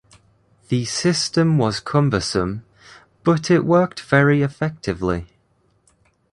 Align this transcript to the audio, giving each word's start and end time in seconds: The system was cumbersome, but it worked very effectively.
The 0.69 0.85
system 0.85 1.59
was 1.59 1.79
cumbersome, 1.79 2.65
but 3.23 3.51
it 3.51 3.63
worked 3.63 3.99
very 3.99 4.41
effectively. 4.41 5.27